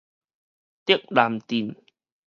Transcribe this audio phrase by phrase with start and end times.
[0.85, 1.75] 竹南鎮